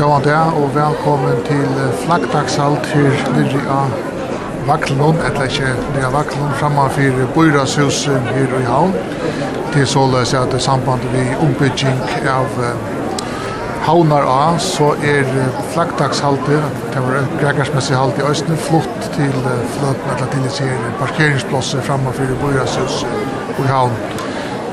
Gåan 0.00 0.22
dag 0.24 0.54
og 0.56 0.70
velkommen 0.72 1.42
til 1.44 1.72
flaggdagshalt 2.00 2.86
her 2.88 3.18
nere 3.34 3.58
av 3.68 3.90
Vaklund, 4.64 5.18
eller 5.28 5.44
ikke 5.44 5.74
nere 5.92 6.06
av 6.08 6.14
Vaklund, 6.14 6.54
framfor 6.56 7.18
Bøyrashuset 7.34 8.30
her 8.30 8.54
i 8.56 8.62
Havn. 8.64 8.94
Til 9.74 9.84
således 9.86 10.32
at 10.38 10.56
det 10.56 10.62
samband 10.64 11.04
vi 11.12 11.26
ombygging 11.44 12.00
av 12.32 12.56
Havnar 13.84 14.24
A, 14.24 14.56
så 14.56 14.94
er 15.04 15.28
flaggdagshaltet, 15.74 16.80
det 16.94 17.04
var 17.04 17.28
gregersmessig 17.42 18.00
halt 18.00 18.22
i 18.22 18.24
Østen, 18.30 18.56
flott 18.56 19.10
til 19.18 19.36
fløten, 19.76 20.08
eller 20.14 20.32
til 20.32 20.48
disse 20.48 20.64
her 20.64 20.94
parkeringsplasser 21.02 21.84
framfor 21.90 22.32
Bøyrashuset 22.46 23.60
i 23.60 23.68
Havn. 23.68 24.00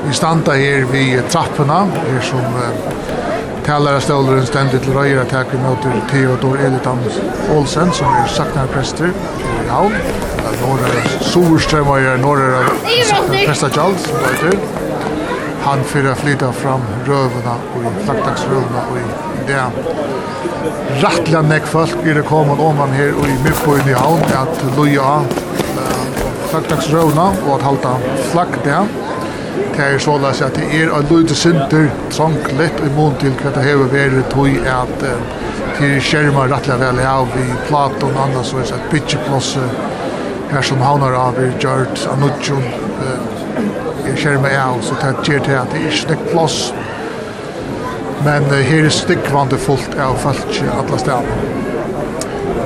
Vi 0.06 0.16
standa 0.16 0.56
her 0.56 0.88
vid 0.88 1.20
trappene, 1.28 1.84
her 2.00 2.24
som 2.32 2.62
Kallara 3.68 4.00
stålaren 4.00 4.46
ständigt 4.46 4.82
till 4.82 4.92
röjra 4.92 5.24
tack 5.24 5.54
emot 5.54 5.78
Theodor 6.10 6.58
Elitan 6.60 6.98
Olsen 7.56 7.92
som 7.92 8.06
är 8.06 8.26
saknarpräster 8.26 9.12
i 9.64 9.68
Havn. 9.68 9.92
Norra 10.62 11.20
Sorström 11.20 11.86
var 11.86 11.98
ju 11.98 12.16
norra 12.16 12.64
Charles 13.70 14.02
som 14.02 14.14
var 14.14 14.50
till. 14.50 14.58
Han 15.62 15.84
fyrir 15.84 16.14
flytta 16.14 16.52
fram 16.52 16.80
rövna 17.06 17.56
och 17.74 17.82
i 17.82 18.04
flaktagsrövna 18.04 18.82
och 18.90 18.98
i 18.98 19.02
det 19.46 19.64
rattliga 21.02 21.42
näckfolk 21.42 21.96
i 22.04 22.12
det 22.12 22.22
kommande 22.22 22.62
omvan 22.62 22.90
här 22.90 23.14
och 23.20 23.26
i 23.26 23.38
Mippbojen 23.44 23.88
i 23.88 23.92
Havn 23.92 24.22
att 24.22 24.76
loja 24.76 25.22
flaktagsrövna 26.48 27.32
och 27.46 27.54
att 27.54 27.62
halta 27.62 27.96
flakk 28.30 28.64
där 28.64 28.86
det 29.76 29.84
er 29.84 29.98
så 30.02 30.16
løs 30.18 30.40
at 30.42 30.56
det 30.58 30.66
er 30.74 30.90
en 30.94 31.06
lite 31.10 31.34
sinter 31.38 31.88
litt 32.58 32.80
i 32.82 32.90
mån 32.96 33.14
til 33.20 33.34
hva 33.38 33.52
det 33.54 33.64
har 33.66 33.84
vært 33.92 34.32
tog 34.32 34.66
at 34.72 35.04
til 35.78 36.00
skjermer 36.02 36.50
rettelig 36.50 36.78
vel 36.80 37.00
av 37.06 37.36
i 37.38 37.46
platon 37.68 38.16
og 38.16 38.22
annet, 38.24 38.46
så 38.46 38.58
er 38.58 38.70
det 38.72 38.90
bitcheplosse 38.90 39.62
her 40.50 40.64
som 40.66 40.82
havner 40.82 41.14
av 41.14 41.38
i 41.38 41.50
gjørt 41.62 42.06
av 42.10 42.18
nudjon 42.22 42.66
skjermer 44.18 44.56
av 44.58 44.82
så 44.82 44.96
det 44.98 45.14
gjør 45.28 45.44
til 45.46 45.58
at 45.60 45.74
det 45.74 45.84
er 45.84 45.94
ikke 46.00 46.32
plass 46.32 46.58
men 48.26 48.48
her 48.50 48.88
er 48.88 48.90
stikkvande 48.92 49.60
fullt 49.62 49.94
av 50.02 50.18
folk 50.24 50.62
alle 50.74 50.98
stedene 51.04 51.66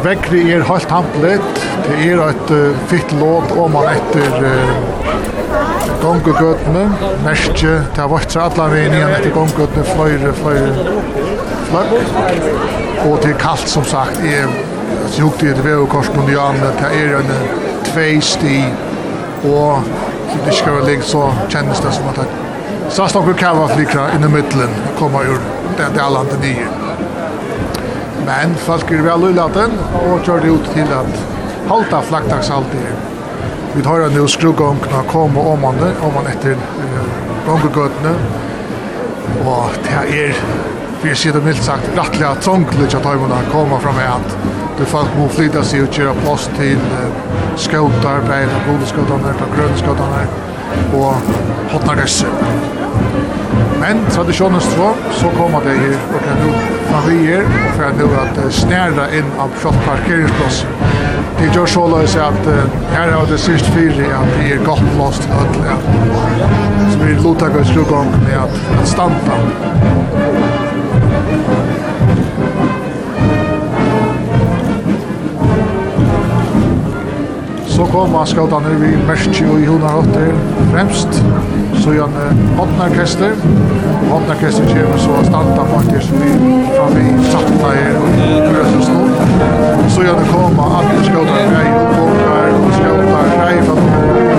Vekri 0.02 0.40
er 0.50 0.64
helt 0.66 0.90
hamplet. 0.90 1.60
Det 1.86 1.98
er 2.08 2.18
et 2.24 2.48
uh, 2.50 2.78
fitt 2.90 3.12
låt 3.20 3.52
om 3.54 3.70
man 3.70 3.86
etter 3.92 4.32
uh, 4.42 5.21
gongugötene, 6.02 6.84
merskje, 7.24 7.72
det 7.94 8.02
har 8.02 8.10
vært 8.12 8.36
alle 8.40 8.68
veien 8.72 8.96
igjen 8.96 9.14
etter 9.16 9.34
gongugötene, 9.34 9.84
fløyre, 9.92 10.32
fløyre, 10.42 10.86
fløyre. 11.70 12.52
Og 13.06 13.18
det 13.22 13.32
er 13.32 13.40
kaldt, 13.42 13.68
som 13.70 13.86
sagt, 13.88 14.20
jeg 14.26 14.48
sjukte 15.14 15.48
i 15.48 15.52
et 15.52 15.64
vevekorsen 15.64 16.20
under 16.22 16.34
janet, 16.36 16.80
det 16.80 16.92
er 17.00 17.18
en 17.18 17.34
tvei 17.88 18.14
sti, 18.22 18.60
og 19.50 19.92
det 20.46 20.54
skal 20.54 20.78
være 20.78 20.88
ligg 20.92 21.04
så 21.06 21.26
kjennes 21.52 21.82
det 21.82 21.92
som 21.96 22.08
at 22.12 22.22
det 22.22 22.30
sast 22.92 23.16
nokkur 23.16 23.32
vi 23.32 23.38
kava 23.40 23.68
flikra 23.68 24.08
i 24.12 24.18
middelen, 24.28 24.74
koma 24.98 25.22
ur 25.24 25.40
det 25.78 25.88
delen 25.96 26.28
til 26.28 26.42
nye. 26.44 26.66
Men 28.26 28.54
folk 28.66 28.90
er 28.92 29.02
vel 29.06 29.30
ullaten, 29.30 29.78
og 30.02 30.20
kjør 30.26 30.44
det 30.44 30.52
ut 30.52 30.68
til 30.74 30.92
at 30.98 31.22
halta 31.70 32.02
flaggdagshalter. 32.10 33.11
Vi 33.74 33.82
tar 33.82 34.10
nu 34.10 34.28
skrugångna 34.28 35.02
kom 35.08 35.36
og 35.36 35.46
åmanne, 35.54 35.92
åmanne 36.04 36.34
etter 36.34 36.58
gångegøtene, 37.46 38.12
og 39.48 39.78
det 39.86 40.02
er, 40.18 40.42
vi 41.00 41.14
sier 41.16 41.32
det 41.32 41.40
mildt 41.46 41.64
sagt, 41.64 41.88
rettelig 41.96 42.26
at 42.28 42.44
trångelig 42.44 42.90
at 42.90 43.00
tøymene 43.06 43.40
kommer 43.48 43.80
fram 43.80 43.96
med 43.96 44.10
at 44.10 44.36
det 44.76 44.90
folk 44.92 45.16
må 45.16 45.30
flytta 45.32 45.64
seg 45.64 45.86
og 45.86 45.96
kjøre 45.96 46.14
plass 46.20 46.50
til 46.58 46.84
skautar, 47.64 48.20
bære, 48.28 48.62
bodeskautar, 48.68 49.42
grønnskautar, 49.56 50.28
og 51.00 51.34
hotnardesser. 51.72 52.81
Men 53.82 54.06
traditionens 54.10 54.74
två 54.74 54.88
så 55.10 55.28
kommer 55.28 55.60
det 55.64 55.74
här 55.74 55.98
och 56.14 56.24
kan 56.24 56.36
nu 56.46 56.52
man 56.92 57.08
vi 57.08 57.30
ger 57.30 57.42
och 57.42 57.74
för 57.76 57.92
nu 57.98 58.04
att 58.04 58.52
snärda 58.52 59.14
in 59.14 59.24
av 59.38 59.48
parkeringsplats. 59.86 60.66
Det 61.38 61.54
gör 61.54 61.66
så 61.66 61.88
lös 61.88 62.16
att 62.16 62.46
här 62.92 63.12
har 63.12 63.26
det 63.26 63.38
sist 63.38 63.66
fyra 63.66 64.16
att 64.16 64.28
det 64.40 64.52
är 64.52 64.58
gott 64.58 64.82
lost 64.98 65.28
att 65.30 65.56
så 66.92 66.98
vi 66.98 67.14
lutar 67.14 67.48
gå 67.90 68.04
med 68.28 68.38
att 68.38 68.88
stanna. 68.88 69.14
Så 77.72 77.86
kommer 77.86 78.24
skådene 78.28 78.74
vi 78.80 78.90
Merski 79.08 79.44
og 79.48 79.60
Jonar 79.66 79.94
Otter 80.02 80.32
fremst. 80.72 81.22
Så 81.80 81.94
gjør 81.96 82.10
han 82.16 82.42
Hotnarkester. 82.58 83.32
Hotnarkester 84.10 84.66
kommer 84.68 85.00
så 85.00 85.14
å 85.16 85.22
standa 85.24 85.64
på 85.70 85.80
en 85.80 86.02
som 86.08 86.20
vi 86.20 86.34
framme 86.74 87.06
i 87.06 87.14
Sattna 87.32 87.72
her 87.78 87.96
og 88.02 88.20
i 88.26 88.28
Grøsensnå. 88.50 89.06
Så 89.94 90.04
gjør 90.04 90.20
han 90.20 90.28
kommer 90.34 90.76
alle 90.82 91.00
skådene 91.08 91.48
vi 91.48 91.62
er 91.62 91.70
i 91.70 91.80
Oppåkar 91.80 92.52
og 92.60 92.76
skådene 92.76 93.24
vi 93.32 93.40
er 93.48 94.28
i 94.28 94.31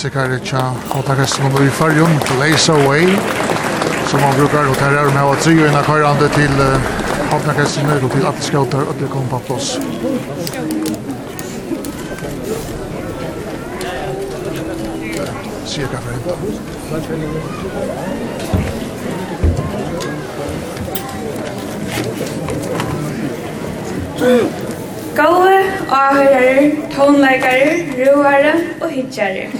klassikare 0.00 0.38
tja 0.44 0.72
Hotakastronom 0.88 1.66
i 1.66 1.70
Farjum, 1.70 2.08
Blaze 2.36 2.72
Away, 2.72 3.06
som 4.06 4.20
man 4.20 4.34
brukar 4.36 4.68
Og 4.68 4.76
her 4.76 4.76
och 4.76 4.76
här 4.76 4.92
är 4.92 5.04
de 5.04 5.12
här 5.12 5.34
tre 5.34 5.54
til 5.54 5.84
karande 5.86 6.28
till 6.28 6.60
og 8.04 8.10
til 8.10 8.26
at 8.26 8.34
Atskautar 8.34 8.82
och 8.82 8.94
det 9.00 9.08
kom 9.08 9.28
på 9.28 9.38
plats. 9.38 9.78
Cirka 15.66 15.96
for 15.96 16.10
henne. 16.12 17.30
Gåve, 25.16 25.58
avhører, 25.90 26.70
tonleikere, 26.94 27.70
roere 27.98 28.52
og 28.80 28.88
hitjere. 28.90 29.59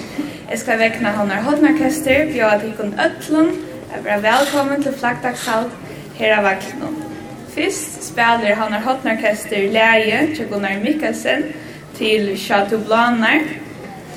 Jeg 0.50 0.58
skal 0.58 0.78
vekna 0.78 1.10
Havnar 1.14 1.42
Hodnorkester, 1.46 2.24
bjóða 2.26 2.56
til 2.58 2.72
kun 2.74 2.94
öllum, 2.98 3.50
er 3.94 4.00
bra 4.02 4.16
velkommen 4.24 4.82
til 4.82 4.96
flaggdagshald 4.98 5.70
her 6.18 6.32
av 6.38 6.42
Vagnum. 6.48 6.96
Fyrst 7.54 8.02
spiller 8.08 8.56
Havnar 8.58 8.82
hodnarkester 8.82 9.68
leie 9.70 10.24
til 10.34 10.48
Gunnar 10.50 10.82
Mikkelsen 10.82 11.44
til 11.94 12.34
Chateau 12.38 12.82
Blanar. 12.82 13.46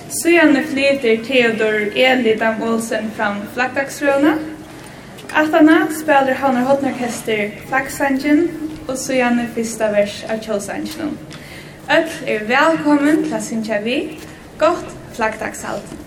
Sujan 0.09 0.57
flyter 0.71 1.21
Theodor 1.24 1.77
Elidan 1.95 2.63
Olsen 2.63 3.12
fram 3.15 3.41
flaggdagsrøna. 3.53 4.33
Atana 5.36 5.79
spiller 6.01 6.33
Havnar 6.33 6.65
hodnarkester 6.65 7.50
flaggsangen 7.68 8.47
og 8.88 8.97
sujan 8.97 9.38
fyrsta 9.53 9.94
vers 9.94 10.24
av 10.29 10.41
kjolsangen. 10.41 11.13
Öll 11.89 12.09
er 12.25 12.47
velkommen 12.50 13.21
til 13.27 13.38
að 13.38 13.51
synkja 13.51 13.83
vi. 13.86 14.00
Gott 14.57 14.97
flaggdagshald. 15.13 16.02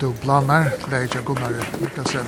du 0.00 0.12
planar, 0.22 0.64
leidja 0.90 1.20
Gunnar 1.26 1.52
Mikkelsen. 1.80 2.26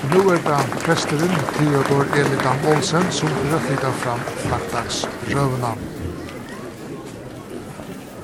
Så 0.00 0.06
nu 0.14 0.30
er 0.30 0.38
det 0.42 0.80
presteren 0.84 1.34
Theodor 1.56 2.06
Elidan 2.14 2.64
Olsen 2.66 3.02
som 3.10 3.28
røflytta 3.28 3.90
fram 4.00 4.20
flaggdags 4.36 5.06
røvna. 5.30 5.74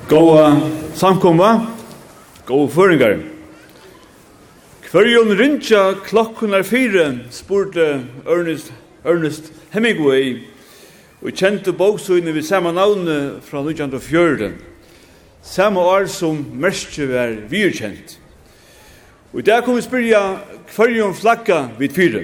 Gåa 0.09 0.47
samkomma, 0.95 1.67
gåa 2.45 2.67
føringar. 2.67 3.19
Kvørjon 4.89 5.37
rintja 5.37 5.83
klokkunar 6.05 6.63
fire, 6.63 7.19
spurte 7.31 8.03
Ernest, 8.27 8.73
Ernest 9.05 9.51
Hemingway, 9.71 10.41
og 11.21 11.31
kjente 11.31 11.73
boksøyne 11.73 12.35
ved 12.35 12.43
samme 12.43 12.73
navne 12.73 13.39
fra 13.47 13.63
1904. 13.63 14.51
Samme 15.43 15.79
år 15.79 16.05
som 16.05 16.45
Merske 16.53 17.07
var 17.09 17.31
virkjent. 17.49 18.19
Og 19.33 19.39
i 19.39 19.41
dag 19.41 19.63
kommer 19.63 19.81
vi 19.81 19.87
spyrja 19.87 20.19
hverjum 20.75 21.13
flagga 21.17 21.63
vid 21.79 21.89
fyre. 21.89 22.19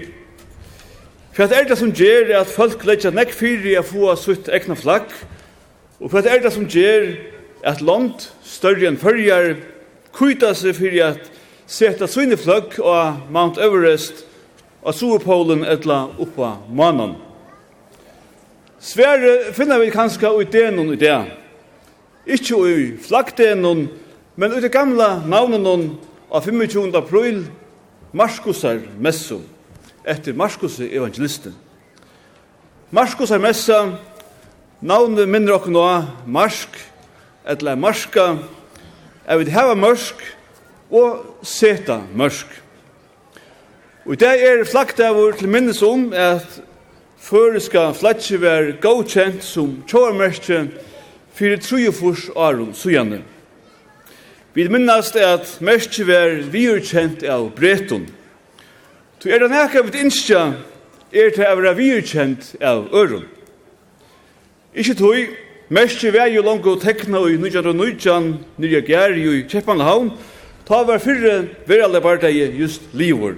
at 1.38 1.52
er 1.52 1.64
det 1.66 1.78
som 1.78 1.90
gjer 1.90 2.30
at 2.38 2.48
folk 2.48 2.84
leitja 2.86 3.10
nekk 3.10 3.32
fyri 3.34 3.74
a 3.74 3.82
få 3.82 4.12
sutt 4.16 4.50
egna 4.54 4.76
flagg? 4.76 5.10
Og 6.00 6.12
for 6.12 6.20
at 6.20 6.28
er 6.30 6.44
det 6.44 6.52
som 6.54 6.68
gjer 6.70 7.16
at 7.66 7.82
land, 7.82 8.28
større 8.44 8.86
enn 8.88 8.98
fyrjar, 9.02 9.56
kuita 10.14 10.52
seg 10.54 10.76
fyri 10.78 11.00
at 11.02 11.32
seta 11.66 12.06
svine 12.08 12.38
flagg 12.38 12.78
av 12.78 13.26
Mount 13.34 13.58
Everest, 13.58 14.22
av 14.86 14.94
Suðurpolen 14.94 15.66
etla 15.66 16.12
oppa 16.22 16.60
manan. 16.70 17.16
Sverre 18.80 19.50
finner 19.58 19.82
vi 19.82 19.90
kanskje 19.90 20.30
i 20.44 20.46
denon 20.46 20.94
i 20.94 21.00
det. 21.00 21.18
Ikke 22.28 22.62
i 22.70 22.86
flaggdenon, 23.02 23.88
men 24.36 24.54
ut 24.54 24.62
det 24.62 24.72
gamla 24.72 25.24
navnenon 25.26 25.90
av 26.30 26.42
25. 26.46 26.96
april 26.96 27.48
Markusar 28.12 28.80
messu 29.00 29.40
etter 30.06 30.34
Markus 30.34 30.80
evangelisten. 30.80 31.56
Markusar 32.90 33.40
messa 33.42 33.98
navnet 34.81 35.30
minner 35.30 35.56
okkur 35.58 35.74
nå 35.74 35.86
Marsk, 36.30 36.78
etla 37.46 37.76
Marska, 37.76 38.28
er 39.26 39.42
vi 39.42 39.50
heva 39.54 39.74
Marsk 39.78 40.22
og 40.90 41.42
seta 41.42 42.00
Marsk. 42.14 42.48
Og 44.06 44.18
det 44.22 44.30
er 44.30 44.64
flakt 44.70 45.02
av 45.02 45.18
vår 45.18 45.38
til 45.42 45.50
minnes 45.50 45.82
om 45.86 46.12
at 46.14 46.62
føreska 47.25 47.90
flatsi 47.98 48.38
var 48.42 48.72
godkjent 48.82 49.42
som 49.46 49.80
tjårmerskje 49.90 50.64
fyrir 51.34 51.62
trujufurs 51.62 52.30
årum 52.36 52.74
sujane. 52.74 53.24
Vi 54.54 54.63
minnast 54.66 55.13
at 55.16 55.46
merkje 55.62 56.07
var 56.07 56.31
virkjent 56.50 57.22
av 57.30 57.51
breton. 57.54 58.07
Tu 59.22 59.30
er 59.30 59.44
det 59.44 59.51
nekka 59.51 59.84
vi 59.86 60.01
innskja 60.01 60.39
er 61.13 61.29
til 61.36 61.46
å 61.46 61.58
være 61.60 61.75
virkjent 61.77 62.56
av 62.58 62.88
øron. 62.89 63.27
Ikkje 64.74 64.96
tog, 64.98 65.38
merkje 65.70 66.13
var 66.18 66.34
jo 66.34 66.41
langt 66.48 66.65
og 66.65 66.82
tekna 66.82 67.22
i 67.29 67.38
1919, 67.38 68.32
nyrja 68.58 68.82
gjer 68.89 69.15
i 69.22 69.38
Kjeppanhavn, 69.53 70.15
ta 70.65 70.82
var 70.82 71.03
fyrre 71.03 71.44
veralle 71.70 72.01
partei 72.01 72.50
just 72.58 72.89
livor. 72.98 73.38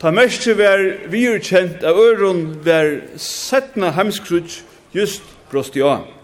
Ta 0.00 0.08
merkje 0.08 0.56
var 0.56 0.88
virkjent 1.12 1.84
av 1.84 2.00
øron 2.00 2.46
var 2.64 2.94
setna 3.20 3.92
heimskrutsk 3.92 4.64
just 4.96 5.24
prostian. 5.52 6.15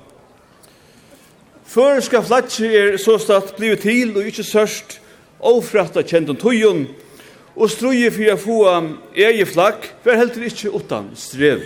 Føreska 1.73 2.21
flatsi 2.21 2.67
er 2.69 2.99
så 3.01 3.15
såstatt 3.17 3.55
blivet 3.57 3.81
til 3.87 4.11
og 4.13 4.27
ikkje 4.29 4.45
sørst 4.45 4.99
ofratta 5.41 6.03
kjent 6.05 6.29
om 6.29 6.37
tøyen, 6.37 6.83
og 7.57 7.71
struje 7.73 8.11
for 8.13 8.29
a 8.29 8.35
få 8.37 8.57
egi 9.17 9.47
flagg 9.49 9.87
var 10.05 10.19
heldur 10.21 10.45
ikkje 10.45 10.73
utan 10.77 11.07
strev. 11.17 11.63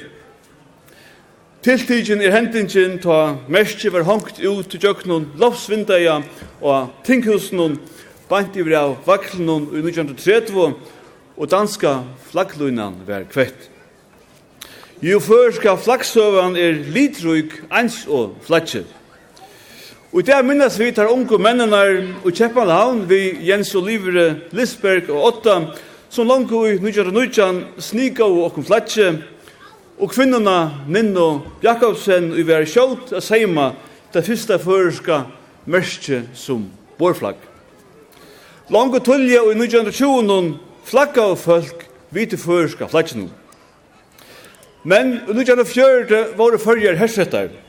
Tiltigin 1.67 2.23
er 2.23 2.31
hendingen 2.37 3.01
ta 3.03 3.35
merskje 3.51 3.91
var 3.91 4.07
hongt 4.07 4.39
ut 4.39 4.69
til 4.71 4.85
jøknun 4.85 5.27
lovsvindaja 5.43 6.21
og 6.61 6.93
tinghusen 7.03 7.81
bant 8.31 8.55
i 8.55 8.63
av 8.79 9.01
vaklunun 9.07 9.73
i 9.75 9.83
1930 9.83 10.77
og 11.35 11.51
danska 11.51 12.05
flagglunan 12.31 12.95
var 13.09 13.27
kvett. 13.27 13.59
Jo 15.03 15.19
føreska 15.19 15.75
flaggsøvan 15.75 16.55
er 16.55 16.79
litrug 16.95 17.59
ans 17.71 18.05
og 18.07 18.39
flaggsiv. 18.47 18.87
Og 20.15 20.23
det 20.23 20.35
er 20.37 20.45
minnes 20.47 20.77
vi 20.79 20.93
tar 20.95 21.11
unge 21.11 21.39
mennene 21.43 21.79
og 22.23 22.31
Kjeppalhavn 22.31 23.01
vi 23.11 23.41
Jens 23.49 23.73
Olivere 23.75 24.37
Lisberg 24.55 25.11
og 25.11 25.25
Otta 25.33 25.57
som 26.15 26.29
langt 26.31 26.53
i 26.55 26.77
Nudjar 26.79 27.11
og 27.11 27.17
Nudjan 27.17 27.59
snika 27.83 28.23
og 28.23 28.45
åkken 28.45 28.65
flatje, 28.69 29.09
og 29.99 30.13
kvinnerne 30.13 30.87
Ninno 30.87 31.41
Jakobsen 31.65 32.31
og 32.37 32.39
vi 32.39 32.55
er 32.55 32.69
kjølt 32.71 33.17
av 33.17 33.25
Seima 33.25 33.67
det 34.15 34.23
første 34.29 34.61
føreska 34.63 35.25
merske 35.67 36.23
som 36.39 36.69
borflagg. 37.01 37.37
Langt 38.71 39.03
tullje 39.05 39.43
og 39.43 39.53
i 39.53 39.59
Nudjan 39.59 39.91
og 39.91 39.95
Tjonen 39.97 40.55
flagga 40.87 41.33
og 41.33 41.41
folk 41.43 41.87
vite 42.15 42.39
føreska 42.39 42.87
flatje 42.87 43.27
Men 44.85 45.17
i 45.27 45.35
Nudjan 45.35 45.59
og 45.59 45.67
Fjørde 45.67 46.27
var 46.39 46.55
det 46.55 46.63
førjer 46.63 46.95
hersettar. 46.95 47.65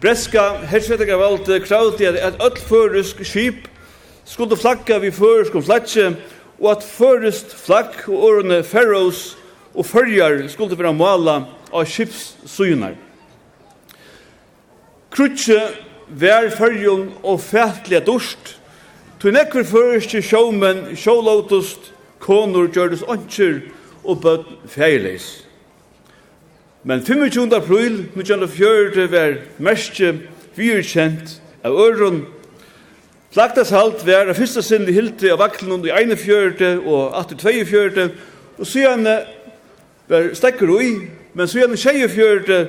Breska 0.00 0.56
hersvetekarvalde 0.64 1.60
kravdi 1.60 2.06
at, 2.08 2.16
at 2.16 2.40
öll 2.40 2.56
føresk 2.56 3.20
skip 3.24 3.66
skulle 4.24 4.56
flagga 4.56 4.96
vi 4.98 5.10
føresk 5.12 5.54
og 5.54 5.64
flagge, 5.66 6.14
og 6.60 6.70
at 6.72 6.84
førest 6.84 7.52
flagg 7.56 8.08
og 8.08 8.24
årene 8.24 8.62
Faroes 8.64 9.36
og 9.74 9.86
førjar 9.86 10.46
skulle 10.48 10.78
være 10.78 10.94
mala 10.96 11.34
av 11.72 11.84
skipssynar. 11.84 12.96
Krutje 15.10 15.60
vær 16.08 16.48
førjun 16.54 17.10
og 17.22 17.40
fætlige 17.44 18.00
dorst, 18.06 18.56
tog 19.20 19.36
nekver 19.36 19.68
føreske 19.68 20.22
sjåmen, 20.24 20.94
sjålåtust, 20.96 21.92
konur 22.20 22.72
gjørdes 22.72 23.04
åndsjer 23.04 23.60
og 24.04 24.22
bøtt 24.24 24.52
feirleis. 24.68 25.49
Men 26.84 27.02
25. 27.04 27.52
april 27.52 28.04
1904 28.16 29.06
var 29.12 29.34
mestje 29.58 30.14
virkjent 30.56 31.40
av 31.64 31.76
øren. 31.76 32.22
Plagtashalt 33.32 34.06
var 34.06 34.30
av 34.32 34.38
første 34.38 34.62
sinn 34.64 34.88
i 34.88 34.94
hilti 34.96 35.28
av 35.28 35.42
vaklen 35.42 35.74
under 35.76 35.92
41 35.92 36.80
og 36.80 37.12
82 37.20 38.06
og 38.58 38.66
siden 38.66 39.04
var 40.08 40.30
stekker 40.34 40.72
ui, 40.72 41.10
men 41.34 41.48
siden 41.48 41.76
24 41.76 42.64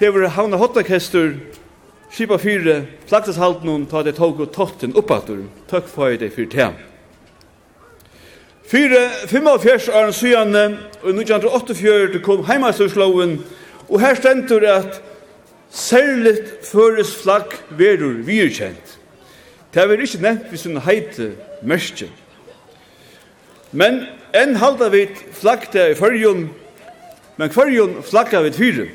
hever 0.00 0.26
havna 0.28 0.56
hotakester 0.56 1.36
skipa 2.10 2.40
fyre 2.40 2.80
noen 3.62 3.86
ta 3.86 4.02
det 4.02 4.16
tog 4.16 4.40
og 4.40 4.52
totten 4.56 4.96
oppatur. 4.96 5.44
Takk 5.68 5.84
for 5.84 6.16
det 6.16 6.32
fyrir 6.32 6.50
tema. 6.50 6.93
Fyre 8.64 9.10
45 9.28 9.92
en 9.92 10.12
syane, 10.12 10.64
og 11.02 11.10
i 11.10 11.16
1984 11.20 12.22
kom 12.24 12.44
heimastursloven, 12.48 13.38
og 13.88 14.00
her 14.00 14.14
stendur 14.16 14.64
at 14.64 15.02
særligt 15.70 16.64
føres 16.64 17.12
flagg 17.22 17.52
verur 17.76 18.22
virkjent. 18.24 18.98
Det 19.74 19.82
er 19.82 19.92
ikke 19.92 20.22
nevnt 20.22 20.48
hvis 20.48 20.64
hun 20.64 20.80
heite 20.80 21.34
mørkje. 21.62 22.08
Men 23.72 24.04
enn 24.32 24.56
halda 24.56 24.88
vi 24.88 25.08
flagg 25.34 25.68
det 25.72 25.90
i 25.90 25.98
fyrjun, 25.98 26.46
men 27.36 27.50
fyrjun 27.52 27.98
flagga 28.06 28.40
vi 28.46 28.52
fyre. 28.54 28.86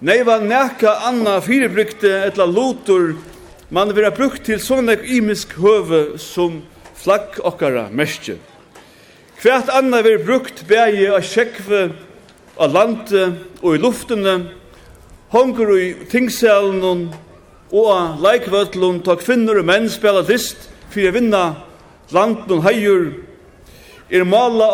Nei 0.00 0.20
var 0.22 0.44
nekka 0.44 0.92
anna 1.08 1.40
fyrebrukte 1.42 2.12
etla 2.28 2.46
lotor 2.46 3.16
man 3.74 3.90
vera 3.96 4.12
brukt 4.14 4.44
til 4.46 4.60
sånne 4.62 4.94
imisk 5.10 5.56
høve 5.58 6.20
som 6.22 6.62
flagg 6.98 7.38
okkara 7.46 7.88
mestje. 7.94 8.38
Kvært 9.38 9.70
anna 9.70 10.00
vil 10.02 10.18
brukt 10.24 10.64
bægi 10.66 11.06
av 11.14 11.22
sjekve 11.22 11.88
av 12.58 12.74
lande 12.74 13.24
og 13.62 13.76
i 13.76 13.80
luftene, 13.82 14.34
hongur 15.30 15.76
i 15.78 15.92
tingselen 16.10 17.06
og 17.68 17.86
av 17.92 18.18
leikvøtlen 18.24 19.02
ta 19.06 19.14
kvinner 19.20 19.60
og 19.60 19.68
menn 19.68 19.86
spela 19.92 20.24
list 20.26 20.66
fyrir 20.90 21.12
å 21.12 21.18
vinna 21.18 21.44
landen 22.10 22.58
og 22.58 22.64
heier, 22.66 23.10
er 24.10 24.24
mala 24.24 24.68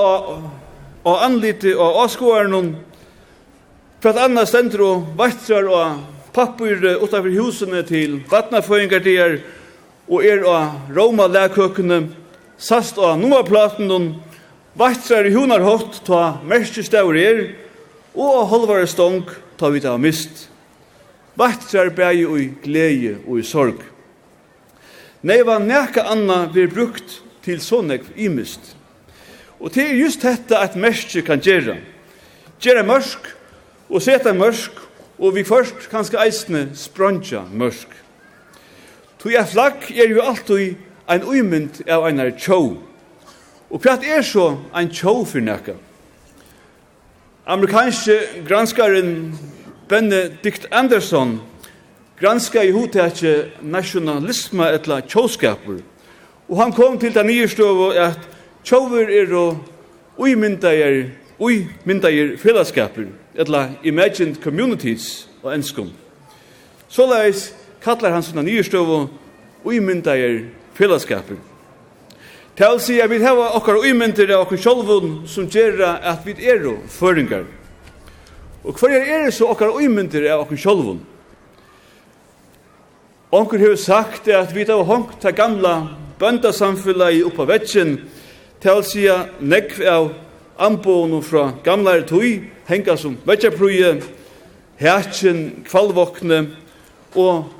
av 1.05 1.17
anlite 1.27 1.75
av 1.75 2.01
avskåaren, 2.07 2.71
hvert 4.01 4.21
anna 4.21 4.47
stendur 4.49 4.85
og 4.87 5.13
vattrar 5.19 5.69
og 5.69 6.33
pappur 6.35 6.81
utanfor 7.03 7.33
husene 7.35 7.83
til 7.89 8.23
vatnaføyngar 8.31 9.05
der, 9.05 9.37
og 10.09 10.25
er 10.25 10.45
av 10.49 10.93
Roma 10.93 11.27
lærkøkene, 11.31 12.09
sast 12.61 12.99
av 13.01 13.17
nummerplaten 13.21 13.91
og 13.93 14.11
vatsar 14.79 15.27
i 15.29 15.33
hunarhått 15.35 16.03
ta 16.07 16.41
merkestavur 16.45 17.17
er, 17.19 17.45
og 18.15 18.43
av 18.43 18.51
halvare 18.53 18.87
stong 18.91 19.25
ta 19.59 19.71
vi 19.73 19.83
ta 19.83 19.97
mist. 19.99 20.49
Vatsar 21.39 21.91
bægi 21.95 22.27
og 22.29 22.39
i 22.39 22.49
glede 22.63 23.17
og 23.25 23.41
i 23.41 23.47
sorg. 23.47 23.81
Nei, 25.25 25.41
var 25.43 25.63
nekka 25.65 26.05
anna 26.13 26.45
vi 26.53 26.67
brukt 26.69 27.23
til 27.45 27.61
sånnek 27.65 28.05
imist. 28.21 28.75
Og 29.59 29.73
det 29.73 29.89
er 29.89 29.99
just 29.99 30.23
dette 30.23 30.59
at 30.59 30.77
merke 30.77 31.25
kan 31.25 31.41
gjøre. 31.41 31.79
Gjøre 32.61 32.85
mørsk 32.87 33.31
og 33.89 34.03
seta 34.05 34.35
mørsk 34.37 34.83
og 35.19 35.35
vi 35.37 35.47
først 35.47 35.89
kanskje 35.91 36.21
eisne 36.21 36.67
sprøntja 36.77 37.45
mørsk 37.51 38.04
Tog 39.25 39.33
jeg 39.33 39.49
flagg 39.49 39.87
er 39.97 40.11
jo 40.13 40.21
alltid 40.21 40.75
ein 41.09 41.23
uimynd 41.25 41.79
av 41.89 42.03
einar 42.05 42.35
tjó. 42.37 42.77
Og 43.73 43.81
kvart 43.81 44.05
er 44.05 44.21
så 44.21 44.51
ein 44.77 44.91
tjó 44.93 45.23
for 45.25 45.41
nekka? 45.41 45.79
Amerikanske 47.49 48.19
granskaren 48.45 49.33
Benedict 49.89 50.69
Anderson 50.71 51.39
granska 52.21 52.67
i 52.69 52.75
hotekje 52.77 53.49
nationalisme 53.63 54.69
etla 54.77 55.01
tjóskapur. 55.01 55.81
Og 56.49 56.61
han 56.61 56.77
kom 56.77 57.01
til 57.01 57.17
den 57.17 57.33
nye 57.33 57.49
støv 57.49 57.97
at 57.97 58.29
tjóver 58.65 59.09
er 59.09 59.33
og 59.33 59.57
uimyndager, 60.21 61.09
uimyndager 61.41 62.37
fellesskapur 62.37 63.09
etla 63.35 63.71
imagined 63.85 64.37
communities 64.45 65.29
og 65.43 65.55
enskum. 65.55 65.95
Såleis 66.89 67.55
kallar 67.85 68.15
han 68.17 68.25
sånne 68.25 68.47
nye 68.47 68.65
støv 68.65 68.91
og 68.95 69.69
fellesskapet. 70.75 71.39
Til 72.55 72.77
å 72.77 72.79
si 72.79 73.01
at 73.03 73.11
vi 73.11 73.19
har 73.23 73.39
okkar 73.59 73.83
uimynder 73.83 74.31
av 74.37 74.45
okkar 74.45 74.61
sjolvun 74.63 75.25
som 75.27 75.49
gjør 75.51 75.83
at 75.85 76.23
vi 76.27 76.37
er 76.39 76.63
føringar. 76.89 77.49
Og 78.65 78.79
hver 78.79 79.01
er 79.01 79.27
det 79.27 79.35
så 79.35 79.51
okkar 79.51 79.75
uimynder 79.75 80.29
av 80.33 80.45
okkar 80.45 80.61
sjolvun? 80.63 81.01
Onkur 83.35 83.59
hefur 83.59 83.77
sagt 83.77 84.29
at 84.31 84.55
vi 84.55 84.65
har 84.65 84.85
hongt 84.87 85.19
ta 85.21 85.33
gamla 85.35 85.89
bøndasamfunnet 86.21 87.25
oppa 87.27 87.49
vetsin 87.51 87.97
til 88.63 88.85
sier 88.87 89.27
nekv 89.43 89.83
av 89.91 90.13
anboen 90.63 91.19
fra 91.27 91.49
gamla 91.65 91.97
tui 92.07 92.45
henga 92.69 92.95
som 92.97 93.17
vetsjapruje, 93.27 93.97
hætjen, 94.79 95.65
kvalvokne 95.67 96.45
og 97.19 97.51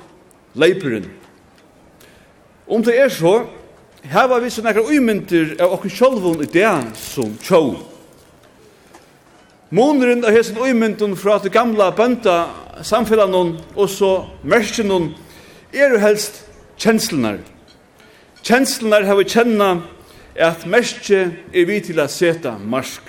leiperen. 0.55 1.05
Om 2.67 2.83
det 2.83 2.97
er 2.99 3.09
så, 3.09 3.45
her 4.03 4.27
var 4.27 4.41
vi 4.41 4.49
så 4.49 4.63
nekker 4.65 4.87
uimyndir 4.89 5.55
av 5.61 5.75
okkur 5.75 5.93
sjolvun 5.93 6.43
i 6.43 6.49
det 6.49 6.69
som 6.97 7.35
tjó. 7.41 7.75
Måneren 9.75 10.23
av 10.25 10.33
hesen 10.33 10.57
uimyndun 10.61 11.15
fra 11.17 11.39
det 11.41 11.51
gamla 11.53 11.89
bønda 11.95 12.35
samfellan 12.85 13.57
og 13.75 13.89
så 13.89 14.11
mersken 14.43 14.93
er 15.73 15.95
jo 15.95 15.99
helst 15.99 16.43
kjenslunar. 16.77 17.39
Kjenslunar 18.45 19.07
har 19.09 19.17
vi 19.17 19.25
kjenna 19.25 19.69
at 20.37 20.67
merskje 20.69 21.31
er 21.53 21.65
vi 21.65 21.79
til 21.81 21.99
a 21.99 22.07
seta 22.07 22.57
marsk. 22.59 23.01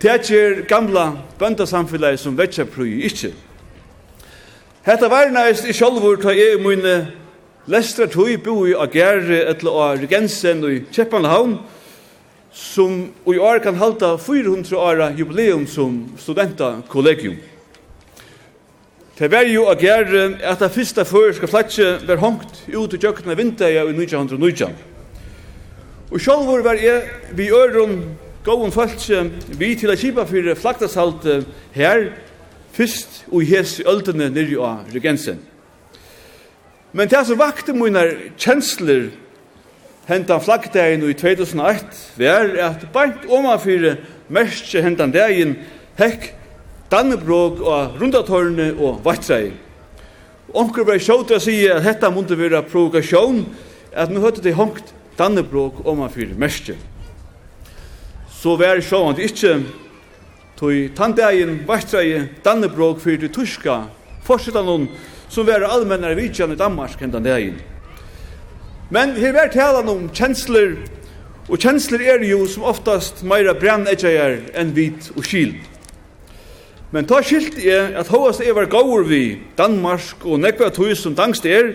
Det 0.00 0.10
er 0.32 0.62
gamla 0.64 1.10
bøndasamfellag 1.38 2.18
som 2.18 2.38
vetja 2.38 2.64
prøy 2.64 3.04
ikkje. 3.04 3.34
Hetta 4.80 5.10
var 5.12 5.28
næst 5.28 5.66
i 5.68 5.74
sjálfur 5.76 6.16
ta 6.22 6.32
jeg 6.32 6.56
mine 6.64 6.94
lestra 7.68 8.06
tøy 8.08 8.38
bo 8.40 8.62
i 8.64 8.72
Agerre 8.72 9.42
etla 9.50 9.74
og 9.76 9.98
Regensen 10.00 10.62
og 10.64 10.72
i 10.72 10.78
Kjeppanhavn, 10.88 11.58
som 12.48 12.94
i 13.28 13.36
år 13.36 13.60
kan 13.60 13.76
halda 13.76 14.14
400 14.16 14.78
åra 14.80 15.10
jubileum 15.18 15.66
som 15.68 15.98
studentakollegium. 16.16 17.36
Det 19.18 19.28
var 19.28 19.44
jo 19.52 19.66
Agerre 19.68 20.38
at 20.48 20.64
det 20.64 20.72
fyrsta 20.72 21.04
føreska 21.04 21.46
flatje 21.52 21.90
var 22.08 22.24
hongt 22.24 22.64
ut 22.72 22.96
i 22.96 23.02
tjøkkena 23.04 23.36
vinda 23.36 23.68
i 23.68 23.76
1919. 23.84 24.72
Og 26.08 26.16
sjálfur 26.16 26.64
var 26.64 26.80
jeg 26.80 27.04
vi 27.36 27.52
øron 27.52 28.00
gåun 28.44 28.72
fölkje 28.72 29.28
vi 29.58 29.74
til 29.76 29.92
a 29.92 30.00
kipa 30.00 30.24
fyrir 30.24 30.56
flagdagshalte 30.56 31.42
her, 31.76 32.08
Fyrst 32.72 33.24
og 33.30 33.44
hes 33.46 33.78
i 33.80 33.86
øldene 33.88 34.30
nirri 34.30 34.58
av 34.58 34.90
regensen. 34.94 35.40
Men 36.92 37.10
det 37.10 37.22
som 37.26 37.38
vakte 37.38 37.74
mine 37.74 38.02
kjensler 38.38 39.10
hentan 40.10 40.42
flaggdagen 40.42 41.04
i 41.06 41.14
2008 41.14 42.18
var 42.18 42.54
at 42.66 42.86
bant 42.94 43.26
omanfyre 43.30 43.96
merske 44.30 44.82
hentan 44.82 45.14
dagen 45.14 45.56
hekk 46.00 46.32
Dannebrog 46.90 47.60
og 47.62 48.00
rundatorne 48.00 48.72
og 48.74 49.04
Vattrei. 49.04 49.52
Onkur 50.50 50.88
var 50.88 50.98
sjått 50.98 51.30
å 51.30 51.38
si 51.38 51.60
at 51.70 51.84
dette 51.86 52.10
måtte 52.10 52.38
være 52.38 52.64
provokasjon 52.66 53.44
at 53.94 54.10
nu 54.10 54.18
høyde 54.24 54.42
det 54.42 54.56
hongt 54.58 54.90
Dannebrog 55.18 55.84
omanfyre 55.86 56.34
merske. 56.34 56.74
Så 58.40 58.56
var 58.58 58.82
sjåan 58.82 59.20
ikke 59.22 59.60
Tui 60.60 60.90
tann 60.92 61.14
dagen 61.16 61.62
vaktræi 61.64 62.26
Dannebrog 62.44 62.98
fyrir 63.00 63.22
til 63.22 63.30
Tuska, 63.32 63.86
forsetan 64.20 64.66
hon 64.68 64.82
som 65.32 65.46
var 65.48 65.64
allmennare 65.64 66.18
vidtjan 66.18 66.52
i 66.52 66.58
Danmark 66.60 67.00
hendan 67.00 67.24
dagen. 67.24 67.54
Men 68.90 69.14
her 69.16 69.32
var 69.32 69.48
talan 69.48 69.88
om 69.88 70.10
kjensler, 70.12 70.74
og 71.48 71.56
kjensler 71.56 72.04
er 72.04 72.26
jo 72.28 72.44
som 72.44 72.68
oftast 72.68 73.24
meira 73.24 73.54
brennedgjeir 73.56 74.50
enn 74.52 74.76
vit 74.76 75.08
og 75.16 75.24
skil. 75.24 75.56
Men 76.92 77.08
ta 77.08 77.22
skilt 77.24 77.56
er 77.64 77.96
at 77.96 78.12
hovast 78.12 78.44
er 78.44 78.52
var 78.52 78.68
gaur 78.68 79.08
vi 79.08 79.40
Danmark 79.56 80.26
og 80.26 80.44
nekva 80.44 80.68
tui 80.68 80.92
som 80.92 81.16
dangst 81.16 81.48
er, 81.48 81.72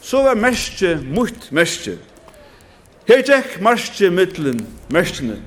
så 0.00 0.24
var 0.24 0.40
merskje 0.40 0.96
mot 1.04 1.50
merskje. 1.52 1.98
Her 3.04 3.26
tjekk 3.28 3.58
marsje 3.60 4.08
mittlen 4.08 4.64
merskjene. 4.88 5.42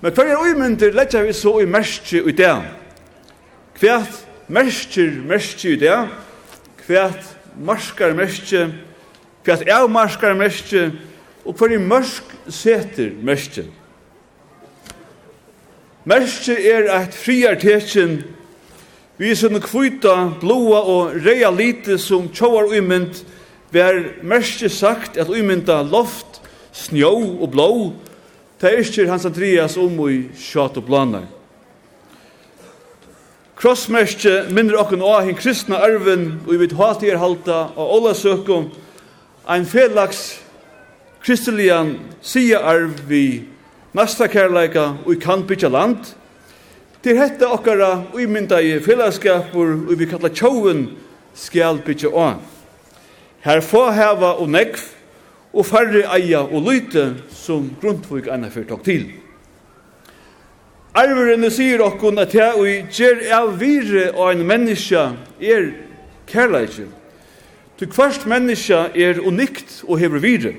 Men 0.00 0.14
hver 0.14 0.30
er 0.30 0.42
uimyndir 0.42 0.94
letja 0.94 1.24
vi 1.26 1.32
så 1.34 1.56
i 1.58 1.66
merskje 1.66 2.22
i 2.22 2.34
det. 2.38 2.54
Hvert 3.80 4.20
merskjer 4.48 5.10
merskje 5.26 5.74
i 5.74 5.80
det, 5.80 5.96
hvert 6.86 7.34
marskar 7.58 8.14
merskje, 8.14 8.68
hvert 9.44 9.90
marskar 9.90 10.34
merskje, 10.38 10.92
og 11.44 11.54
hver 11.58 11.74
er 11.74 11.82
mørsk 11.82 12.34
seter 12.48 13.10
merskje. 13.24 13.66
Merskje 16.08 16.54
er 16.70 16.88
eit 16.94 17.14
friartekjen, 17.14 18.20
vi 19.18 19.34
som 19.34 19.56
kvita, 19.60 20.14
blåa 20.40 20.78
og 20.86 21.16
reia 21.24 21.50
lite 21.50 21.98
som 21.98 22.30
tjóar 22.30 22.70
uimynd, 22.70 23.24
vi 23.70 23.80
er 23.82 23.98
merskje 24.22 24.70
sagt 24.72 25.18
at 25.18 25.28
uimynda 25.28 25.82
loft, 25.82 26.38
snjó 26.72 27.16
og 27.42 27.50
blå, 27.50 27.72
Det 28.58 28.72
er 28.72 28.80
ikke 28.82 29.06
Hans 29.06 29.26
Andreas 29.26 29.76
om 29.78 30.00
i 30.10 30.24
kjat 30.34 30.80
og 30.80 30.86
blanar. 30.88 31.28
Krossmerskje 33.58 34.48
minner 34.50 34.80
okken 34.80 35.02
av 35.02 35.28
hin 35.28 35.38
kristna 35.38 35.78
arven 35.82 36.40
og 36.40 36.50
i 36.54 36.58
vidt 36.58 36.74
hatir 36.78 37.20
halta 37.22 37.68
og 37.76 37.92
Ola 37.98 38.16
søkum 38.18 38.68
ein 39.46 39.66
felags 39.66 40.40
kristelian 41.22 41.94
sia 42.22 42.58
arv 42.58 42.98
vi 43.06 43.44
nasta 43.94 44.26
kærleika 44.26 44.88
og 45.04 45.14
i 45.14 45.20
kan 45.22 45.46
bytja 45.46 45.70
land 45.70 46.10
til 47.02 47.18
hetta 47.18 47.52
okkara 47.54 47.92
uimynda 48.14 48.58
i 48.58 48.74
mynda 48.82 49.38
og 49.54 49.94
vi 49.98 50.06
kalla 50.06 50.34
tjoven 50.34 50.88
skal 51.34 51.78
bytja 51.78 52.10
an. 52.10 52.42
Her 53.40 53.60
få 53.60 53.90
heva 53.90 54.34
og 54.34 54.50
negv 54.50 54.97
og 55.52 55.66
færre 55.66 56.04
eia 56.16 56.42
og 56.44 56.68
lyte 56.68 57.14
som 57.32 57.70
Grundtvig 57.80 58.28
anna 58.30 58.50
fyrtok 58.52 58.84
til. 58.84 59.08
Arverene 60.98 61.50
sier 61.52 61.82
okkon 61.84 62.18
at 62.18 62.34
jeg 62.34 62.54
og 62.58 62.94
gjer 62.94 63.26
av 63.36 63.52
vire 63.60 64.08
og 64.14 64.32
en 64.32 64.46
menneska 64.48 65.10
er 65.40 65.70
kærleikje. 66.28 66.88
Du 67.78 67.86
kvart 67.86 68.26
menneska 68.26 68.88
er 68.96 69.20
unikt 69.22 69.84
og 69.86 70.00
hever 70.00 70.22
vire. 70.24 70.54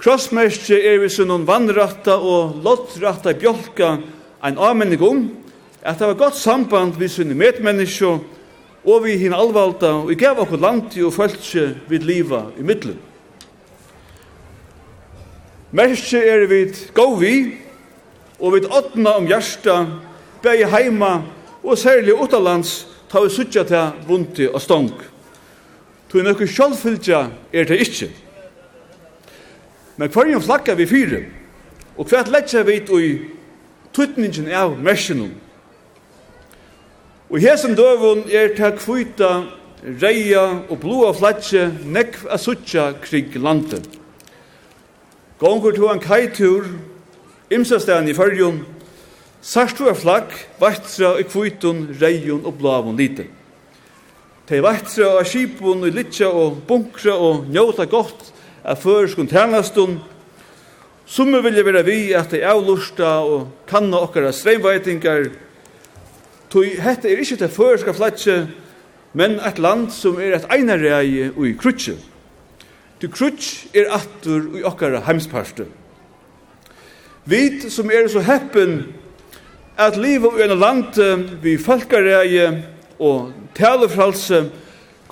Krossmerskje 0.00 0.76
er 0.76 0.98
vi 1.00 1.08
som 1.12 1.30
noen 1.30 1.46
vannratta 1.48 2.18
og 2.20 2.58
lottratta 2.64 3.32
bjolka 3.36 3.94
ein 4.44 4.58
avmenning 4.60 5.02
om 5.02 5.22
at 5.82 5.98
det 5.98 6.08
var 6.10 6.18
godt 6.20 6.36
samband 6.36 6.98
vi 7.00 7.08
sunne 7.08 7.36
medmenneske 7.36 8.10
og 8.86 9.04
vi 9.04 9.16
hin 9.18 9.34
alvalda 9.34 9.94
og 10.04 10.12
gav 10.20 10.40
okkur 10.42 10.60
landi 10.60 11.04
og 11.04 11.14
føltse 11.16 11.70
vid 11.88 12.04
liva 12.04 12.46
i 12.58 12.62
middelen. 12.62 12.98
Mersi 15.76 16.16
er 16.16 16.46
vit 16.48 16.78
gå 16.96 17.04
vi, 17.20 17.34
og 18.40 18.54
vit 18.54 18.68
åtna 18.72 19.18
om 19.18 19.26
hjärsta, 19.28 19.74
bæði 20.40 20.70
heima 20.72 21.10
og 21.60 21.76
særlig 21.76 22.14
utalands, 22.16 22.86
ta 23.10 23.20
vi 23.20 23.28
suttja 23.34 23.64
til 23.68 24.06
vunti 24.08 24.46
og 24.48 24.62
stong. 24.62 24.94
Tu 26.08 26.22
nøkku 26.24 26.46
sjálffylgja 26.48 27.26
er 27.52 27.68
det 27.68 27.80
ikkje. 27.84 28.08
Men 30.00 30.12
hverjum 30.14 30.44
flakka 30.44 30.78
vi 30.78 30.86
fyre, 30.88 31.20
og 31.96 32.08
hver 32.08 32.30
letja 32.32 32.64
vit 32.64 32.88
og 32.88 33.02
i 33.02 33.12
tuttningin 33.92 34.48
av 34.48 34.78
mersinum. 34.80 35.34
Og 37.28 37.42
hesen 37.42 37.76
døvun 37.76 38.24
er 38.30 38.54
til 38.56 38.80
kvita, 38.80 39.30
reia 40.00 40.46
og 40.70 40.80
blua 40.80 41.12
flatje 41.12 41.68
nekv 41.84 42.30
a 42.32 42.40
suttja 42.40 42.94
krig 43.02 43.36
landet. 43.36 43.95
Gongur 45.38 45.74
to 45.76 45.88
an 45.88 46.00
kaitur, 46.00 46.64
imsastan 47.50 48.08
i 48.08 48.14
fyrjun, 48.16 48.62
sarstu 49.42 49.84
er 49.90 49.94
flagg, 49.94 50.32
vattra 50.60 51.18
i 51.20 51.26
kvitun, 51.28 51.90
reion 52.00 52.46
og 52.48 52.56
blavun 52.56 52.96
lite. 52.96 53.26
Tei 54.48 54.62
vattra 54.64 55.18
av 55.18 55.28
skipun 55.28 55.84
i 55.84 55.92
litja 55.92 56.30
og 56.32 56.62
bunkra 56.68 57.18
og 57.20 57.50
njóta 57.52 57.84
gott 57.84 58.30
af 58.64 58.80
føreskun 58.80 59.28
tænastun, 59.28 59.98
Summer 61.06 61.38
vilja 61.38 61.62
vera 61.62 61.84
vi 61.86 62.10
at 62.18 62.32
ei 62.34 62.40
avlusta 62.42 63.20
og 63.22 63.68
kanna 63.70 64.00
okkara 64.02 64.32
streimveitingar. 64.34 65.28
Tui 66.50 66.72
hetta 66.82 67.06
er 67.06 67.20
ikkje 67.22 67.36
til 67.44 67.52
førska 67.54 67.94
flatje, 67.94 68.34
men 69.14 69.36
eit 69.38 69.60
land 69.62 69.92
sum 69.94 70.18
er 70.18 70.34
eit 70.34 70.48
einarreie 70.50 71.28
og 71.30 71.52
krutsje. 71.62 71.94
Du 73.00 73.08
krutsch 73.12 73.66
er 73.76 73.90
attur 73.92 74.54
i 74.56 74.62
okkara 74.64 75.02
heimsparste. 75.04 75.66
Vit 77.28 77.66
som 77.72 77.90
er 77.92 78.06
så 78.08 78.22
heppen 78.24 78.78
at 79.76 79.98
liva 80.00 80.30
i 80.38 80.46
en 80.46 80.56
land 80.56 80.96
vi 81.42 81.58
falkareie 81.60 82.46
og 82.96 83.34
talefralse 83.58 84.46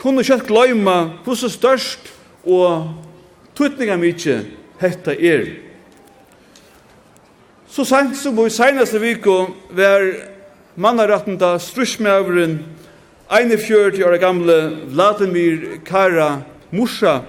kunne 0.00 0.24
kjøtt 0.24 0.46
gløyma 0.48 0.96
hvordan 1.26 1.52
størst 1.52 2.08
og 2.48 2.94
tutninga 3.58 3.98
mykje 4.00 4.38
hetta 4.80 5.12
er. 5.12 5.44
Så 7.68 7.84
sent 7.84 8.16
som 8.16 8.38
i 8.40 8.48
senaste 8.54 9.00
viko 9.02 9.42
var 9.74 10.08
mannarettenda 10.80 11.58
strusmævren 11.58 12.58
41 13.28 14.04
år 14.06 14.16
gamle 14.22 14.58
Vladimir 14.88 15.82
Kara 15.84 16.38
Musha 16.70 17.20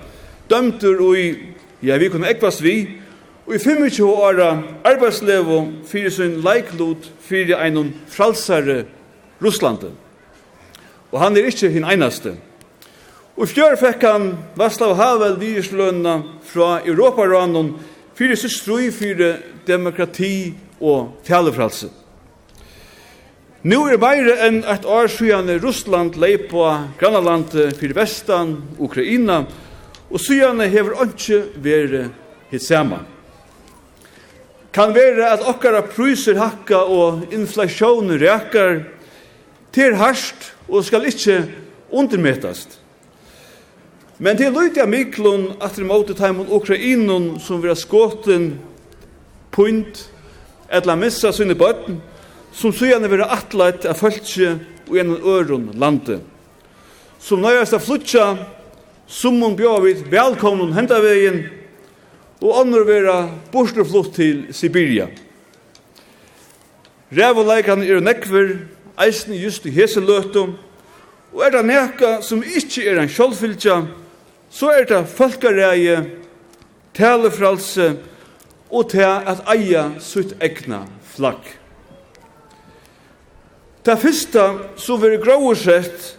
dømtur 0.49 1.01
ui, 1.01 1.25
ja, 1.83 1.97
vi 1.97 2.09
kunne 2.09 2.29
ekvast 2.29 2.63
vi, 2.63 3.01
og 3.45 3.55
i 3.55 3.59
25 3.61 4.07
åra 4.09 4.49
arbeidslevo 4.83 5.59
fyrir 5.85 6.09
sin 6.09 6.39
leiklot 6.41 7.11
fyrir 7.21 7.59
einum 7.61 7.91
fralsare 8.09 8.85
Russlande. 9.41 9.91
Og 11.11 11.19
han 11.21 11.37
er 11.37 11.49
ikkje 11.49 11.69
hin 11.69 11.85
einaste. 11.85 12.33
Og 13.35 13.51
fjør 13.51 13.75
fekk 13.77 14.05
han 14.07 14.31
Vaslav 14.57 14.95
Havel 14.97 15.35
virslønna 15.41 16.15
fra 16.47 16.79
Europaranum 16.87 17.75
fyrir 18.15 18.39
sitt 18.39 18.55
strui 18.55 18.89
fyrir 18.95 19.43
demokrati 19.67 20.55
og 20.79 21.19
talefralse. 21.27 21.91
Nu 23.65 23.83
er 23.89 23.97
bæri 23.97 24.33
enn 24.45 24.59
et 24.69 24.85
år 24.85 25.07
siden 25.09 25.49
Russland 25.61 26.17
leip 26.21 26.49
på 26.51 26.65
Granaland 26.99 27.53
fyrir 27.77 27.95
vestan, 27.97 28.59
Ukraina, 28.79 29.39
og 29.41 29.64
og 30.15 30.21
syane 30.23 30.69
hever 30.71 30.95
ønske 31.03 31.41
vere 31.59 32.05
hitt 32.47 32.63
sama. 32.63 33.01
Kan 34.71 34.93
vere 34.95 35.27
at 35.33 35.43
okkara 35.43 35.81
pryser 35.87 36.39
hakka 36.39 36.85
og 36.87 37.33
inflasjon 37.35 38.13
rekar 38.21 38.85
til 39.75 39.97
harsht 39.99 40.53
og 40.69 40.87
skal 40.87 41.07
ikkje 41.11 41.41
undermetast. 41.91 42.79
Men 44.23 44.39
til 44.39 44.55
løyt 44.55 44.79
av 44.79 44.87
miklun 44.87 45.49
at 45.59 45.75
det 45.75 45.87
måte 45.87 46.15
taimon 46.15 46.47
Ukrainon 46.47 47.33
som 47.43 47.59
vera 47.59 47.75
skåten 47.75 48.53
punt 49.51 50.05
etla 50.71 50.95
missa 50.95 51.33
sinne 51.35 51.59
bøtten 51.59 51.99
som 52.55 52.71
syane 52.71 53.11
vera 53.11 53.33
atleit 53.35 53.83
av 53.83 53.99
fölkje 53.99 54.55
og 54.87 54.99
en 55.01 55.17
øron 55.19 55.73
lande. 55.75 56.21
Som 57.19 57.43
nøyast 57.43 57.75
av 57.75 57.83
flutja 57.83 58.29
Summon 59.05 59.53
bjóða 59.53 59.83
við 59.85 60.05
velkomnum 60.09 60.73
hendavegin 60.73 61.43
og 62.41 62.55
andre 62.57 62.81
vera 62.87 63.17
borsterflutt 63.53 64.15
til 64.17 64.47
Sibiria. 64.53 65.07
Revuleikan 67.13 67.83
er 67.85 68.01
nekver, 68.01 68.55
eisen 68.97 69.35
just 69.37 69.65
i 69.69 69.73
hese 69.75 70.01
løtum, 70.01 70.55
og 71.35 71.43
er 71.45 71.53
det 71.53 71.63
neka 71.67 72.11
som 72.25 72.41
ikkje 72.41 72.87
er 72.89 73.01
en 73.03 73.11
sjálfylgja, 73.11 73.77
så 74.49 74.71
er 74.73 74.89
det 74.89 75.03
folkareie, 75.11 75.99
talefralse 76.95 77.91
og 78.71 78.89
til 78.89 79.05
at 79.05 79.43
eia 79.51 79.89
sitt 80.01 80.33
egna 80.41 80.85
flagg. 81.13 81.43
Det 83.85 83.99
første 84.01 84.45
som 84.81 85.01
vil 85.03 85.19
gråur 85.21 85.59
sett 85.59 86.14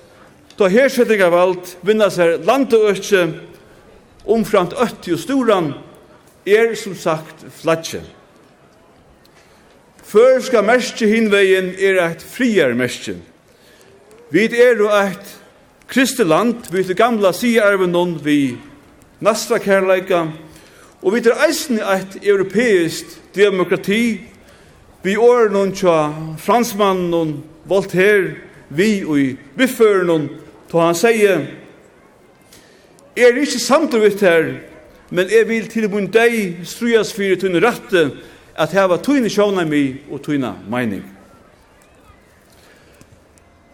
Da 0.56 0.70
hersettinga 0.72 1.28
vald 1.28 1.74
vinna 1.84 2.08
seg 2.08 2.46
land 2.48 2.72
og 2.72 2.88
øtje 2.94 3.26
omframt 4.24 4.72
øtti 4.80 5.12
og 5.12 5.20
storan 5.20 5.74
er 6.48 6.72
som 6.80 6.94
sagt 6.96 7.44
flatje. 7.58 8.00
Førska 10.06 10.62
merskje 10.64 11.10
hinvegin 11.10 11.74
er 11.76 12.00
eit 12.06 12.22
friar 12.24 12.72
merskje. 12.78 13.18
Vi 14.32 14.46
er 14.46 14.78
jo 14.80 14.88
eit 14.88 15.34
kristeland, 15.90 16.70
vi 16.72 16.86
er 16.86 16.98
gamla 16.98 17.34
siarven 17.36 17.92
noen 17.92 18.16
vi 18.24 18.56
nastra 19.20 19.58
kærleika, 19.60 20.24
og 21.02 21.12
vi 21.12 21.20
er 21.20 21.44
eisen 21.46 21.82
eit 21.82 22.16
europeist 22.22 23.18
demokrati, 23.36 24.24
vi 25.04 25.14
er 25.20 25.52
noen 25.52 25.76
tja 25.76 26.08
fransmann, 26.40 27.10
noen 27.12 27.36
Voltaire, 27.66 28.38
vi 28.70 29.04
og 29.04 29.18
i 29.20 29.28
bifføren, 29.58 30.06
noen 30.06 30.26
Då 30.70 30.78
han 30.80 30.94
säger 30.94 31.46
Er 33.16 33.32
det 33.32 33.40
ikke 33.40 33.98
vitt 33.98 34.20
her, 34.20 34.54
men 35.10 35.30
jeg 35.30 35.48
vil 35.48 35.68
til 35.68 35.90
min 35.90 36.10
deg 36.12 36.58
strujas 36.64 37.12
fyrir 37.12 37.38
tunne 37.40 37.62
rette 37.64 38.10
at 38.56 38.72
heva 38.72 38.98
tunne 39.00 39.30
sjåna 39.30 39.64
mi 39.64 39.96
og 40.10 40.22
tunne 40.22 40.52
meining. 40.68 41.04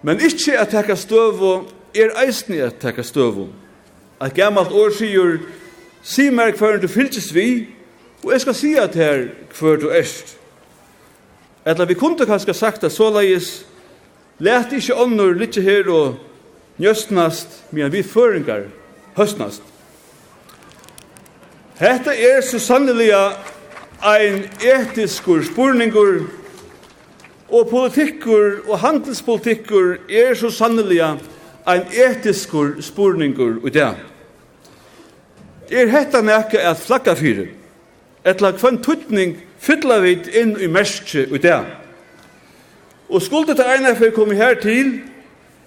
Men 0.02 0.20
ikke 0.20 0.58
at 0.58 0.68
teka 0.68 0.94
støvo 0.94 1.64
er 1.94 2.14
eisni 2.22 2.60
at 2.60 2.78
teka 2.80 3.02
støvo. 3.02 3.48
At 4.20 4.34
gammalt 4.34 4.72
år 4.72 4.94
sigur 4.94 5.38
si 6.02 6.30
mer 6.30 6.52
hver 6.52 6.78
du 6.78 6.88
fylkes 6.88 7.34
vi 7.34 7.66
og 8.24 8.32
jeg 8.32 8.40
skal 8.40 8.54
si 8.54 8.74
at 8.74 8.94
her 8.94 9.26
hver 9.58 9.76
du 9.76 9.90
erst. 9.90 10.36
Etla 11.66 11.84
vi 11.84 11.94
kunde 11.94 12.26
kanskje 12.26 12.54
sagt 12.54 12.84
at 12.84 12.92
såleis 12.92 13.64
let 14.38 14.72
ikke 14.72 14.94
ånder 14.94 15.34
litt 15.34 15.58
her 15.62 15.90
og 15.90 16.18
njøstnast, 16.82 17.62
medan 17.70 17.92
vi 17.92 18.02
føringar 18.02 18.66
høstnast. 19.16 19.62
Hetta 21.78 22.14
er 22.14 22.42
så 22.42 22.58
sanneliga 22.58 23.32
ein 24.02 24.44
etiskur 24.58 25.44
spurningur 25.46 26.24
og 27.48 27.68
politikkur 27.70 28.64
og 28.66 28.78
handelspolitikkur 28.82 29.96
er 30.10 30.34
så 30.34 30.50
sanneliga 30.50 31.14
ein 31.68 31.86
etiskur 31.94 32.80
spurningur 32.82 33.62
i 33.66 33.70
det. 33.70 33.92
Er 35.70 35.86
hetta 35.86 36.20
nekka 36.20 36.58
at 36.70 36.82
flagga 36.82 37.14
fyrir, 37.14 37.54
etla 38.24 38.52
kvann 38.58 38.82
tuttning 38.82 39.38
fylla 39.62 40.00
vit 40.02 40.26
inn 40.34 40.56
i 40.58 40.66
merskje 40.66 41.28
i 41.30 41.38
det. 41.38 41.62
Og 43.08 43.22
skuldet 43.22 43.62
er 43.62 43.76
eina 43.76 43.94
fyrir 43.94 44.14
komi 44.16 44.34
her 44.36 44.58
til, 44.60 44.98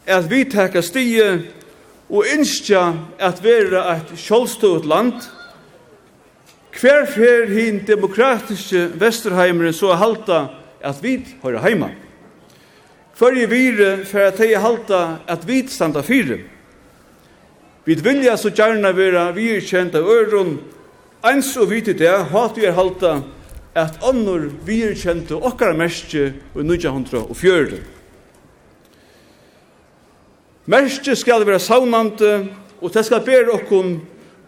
at 0.07 0.29
vi 0.29 0.43
teka 0.45 0.81
stige 0.81 1.29
og 2.09 2.27
innskja 2.29 2.93
at 3.19 3.41
vera 3.43 3.85
et 3.95 4.13
sjálvstøvut 4.19 4.85
land. 4.85 5.13
Hver 6.75 7.05
fer 7.09 7.47
hin 7.49 7.81
demokratiske 7.87 8.89
Vesterheimer 8.99 9.71
så 9.73 9.95
halta 9.97 10.47
at 10.83 11.01
vi 11.03 11.17
høyra 11.43 11.63
heima. 11.63 11.93
Hverje 13.15 13.47
vire 13.49 13.91
fer 14.05 14.29
at 14.29 14.41
hei 14.43 14.53
halda 14.59 15.21
at 15.27 15.47
vi 15.47 15.63
standa 15.71 16.03
fyre. 16.03 16.41
Vi 17.85 17.95
vilja 17.95 18.35
så 18.37 18.49
gjerna 18.49 18.91
vera 18.97 19.29
vi 19.31 19.53
kjent 19.61 19.95
av 19.95 20.07
øron, 20.09 20.57
eins 21.23 21.53
og 21.57 21.69
vite 21.69 21.93
det, 21.93 22.11
hat 22.31 22.57
vi 22.57 22.65
er 22.65 22.75
halda 22.75 23.19
at 23.75 24.01
annor 24.03 24.49
vi 24.65 24.81
er 24.87 24.95
kjent 24.97 25.31
av 25.31 25.45
okkara 25.47 25.77
merske 25.77 26.33
og 26.55 26.63
1904. 26.65 27.79
Merske 30.65 31.15
skal 31.15 31.45
være 31.45 31.59
savnande, 31.59 32.47
og 32.81 32.93
det 32.93 33.05
skal 33.05 33.21
bære 33.25 33.53
okkon 33.53 33.99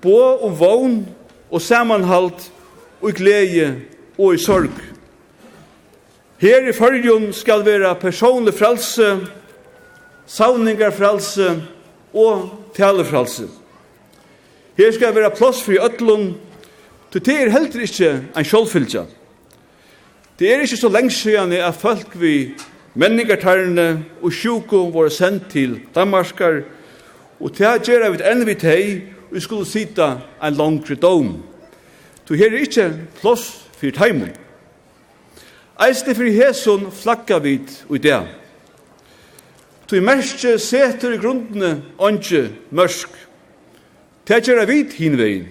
bo 0.02 0.18
og 0.18 0.60
vogn 0.60 1.08
og 1.52 1.62
samanhalt 1.62 2.52
og 3.02 3.10
i 3.10 3.14
glede 3.14 3.76
og 4.18 4.34
i 4.34 4.38
sorg. 4.38 4.74
Her 6.38 6.70
i 6.70 6.74
fyrjun 6.74 7.34
skal 7.34 7.66
være 7.66 7.96
personlig 7.96 8.54
frelse, 8.54 9.18
savningar 10.26 10.90
frelse 10.92 11.64
og 12.14 12.50
talefrelse. 12.76 13.48
Her 14.78 14.92
skal 14.92 15.16
være 15.16 15.32
plass 15.32 15.62
for 15.62 15.72
i 15.72 15.80
øtlun, 15.86 16.36
til 17.12 17.26
det 17.26 17.34
er 17.34 17.50
heller 17.50 17.82
ikke 17.82 18.12
en 18.38 18.46
sjålfylgja. 18.46 19.06
Det 20.40 20.54
er 20.54 20.62
ikke 20.62 20.78
så 20.78 20.90
lenge 20.90 21.12
siden 21.12 21.54
er 21.54 21.72
folk 21.72 22.14
vi 22.14 22.54
menningartarne 22.98 24.06
og 24.22 24.34
sjuko 24.34 24.88
våre 24.94 25.12
sendt 25.14 25.52
til 25.54 25.80
Danmarskar, 25.96 26.64
og 27.40 27.54
til 27.54 27.66
her 27.68 27.84
gjerra 27.86 28.10
vi 28.10 28.24
enn 28.26 28.46
vi 28.48 28.56
teg, 28.58 28.88
vi 29.30 29.42
skulle 29.44 29.68
sita 29.70 30.16
en 30.44 30.58
langre 30.58 30.96
dom. 30.96 31.36
Tu 32.26 32.34
her 32.36 32.50
er 32.50 32.66
ikkje 32.66 32.88
plåss 33.22 33.46
fyrir 33.78 33.94
teimun. 33.94 34.34
Eisne 35.86 36.16
fyrir 36.18 36.34
hesun 36.34 36.88
flakka 36.92 37.38
vid 37.44 37.70
og 37.90 38.00
idea. 38.00 38.24
Tu 39.88 39.96
i 39.96 40.04
merskje 40.04 40.58
setur 40.60 41.14
i 41.14 41.22
grundene 41.22 41.84
ondje 41.98 42.48
mørsk. 42.72 43.14
Til 44.26 44.42
gjerra 44.44 44.66
vid 44.66 44.98
hinvegin. 44.98 45.46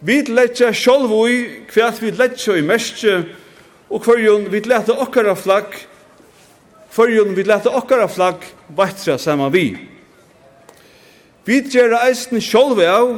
Vi 0.00 0.22
letja 0.32 0.72
sjolv 0.72 1.12
ui, 1.12 1.44
kvært 1.68 2.00
vi 2.02 2.10
letja 2.16 2.56
i 2.56 2.64
merskje, 2.64 3.20
og 3.90 4.00
kvarjon 4.02 4.48
vi 4.48 4.62
leta 4.64 4.96
okkara 4.96 5.34
flakk, 5.36 5.76
førjun 6.90 7.34
vi 7.36 7.44
leta 7.46 7.72
okkara 7.76 8.08
flagg 8.10 8.44
vatra 8.76 9.18
sama 9.18 9.48
vi. 9.48 9.76
Vi 11.44 11.60
gjerra 11.72 12.04
eisen 12.08 12.40
sjolvi 12.42 12.86
av 12.86 13.14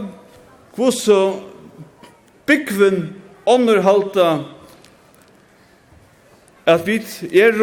kvosso 0.76 1.18
byggvun 2.48 3.08
underhalta 3.46 4.28
at 6.66 6.86
vi 6.86 7.00
er 7.32 7.58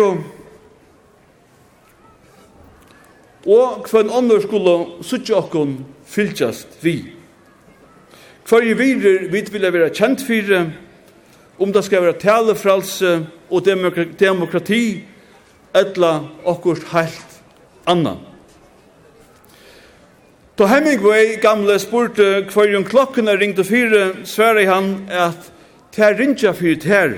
og 3.49 3.87
hvem 3.87 4.11
ånder 4.11 4.43
skulle 4.43 4.75
suttje 5.05 5.37
okkon 5.37 5.79
fylltjast 6.09 6.81
vi. 6.83 6.97
Hverje 8.49 8.75
virer 8.75 9.29
vi 9.31 9.41
vil 9.51 9.71
være 9.71 9.93
kjent 9.95 10.21
fyrir 10.25 10.71
om 11.59 11.71
det 11.73 11.83
skal 11.85 12.03
være 12.03 12.19
talefralse 12.19 13.25
og 13.49 13.65
demokrati, 14.19 15.05
ella 15.73 16.23
okkurt 16.43 16.83
heilt 16.93 17.41
annan. 17.85 18.17
Då 20.55 20.65
Hemingway 20.65 21.35
gamle 21.35 21.79
spurte 21.79 22.43
hverjum 22.51 22.83
klokkene 22.83 23.37
ringte 23.39 23.63
fire, 23.63 24.25
sverre 24.25 24.65
han 24.67 25.07
at 25.07 25.51
«Ter 25.91 26.13
ringja 26.17 26.51
fyrir 26.53 26.77
ter, 26.83 27.13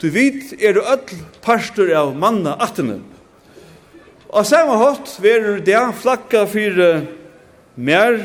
du 0.00 0.08
vit 0.08 0.54
er 0.62 0.78
öll 0.78 1.18
parster 1.42 1.90
av 1.98 2.14
manna 2.16 2.54
attene». 2.62 3.00
Og 4.28 4.46
samme 4.46 4.76
hatt 4.80 5.16
verur 5.20 5.58
det 5.64 5.82
flakka 6.00 6.44
fyrir 6.46 7.08
mer 7.74 8.20